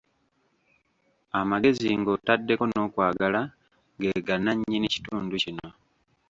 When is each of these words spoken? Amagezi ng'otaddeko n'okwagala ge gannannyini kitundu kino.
Amagezi 1.39 1.87
ng'otaddeko 1.99 2.63
n'okwagala 2.67 3.41
ge 4.01 4.11
gannannyini 4.27 4.87
kitundu 4.93 5.35
kino. 5.43 5.67